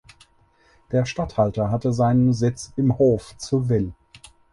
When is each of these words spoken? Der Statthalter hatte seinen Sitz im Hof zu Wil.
Der 0.91 1.05
Statthalter 1.05 1.69
hatte 1.69 1.93
seinen 1.93 2.33
Sitz 2.33 2.73
im 2.75 2.97
Hof 2.97 3.37
zu 3.37 3.69
Wil. 3.69 3.93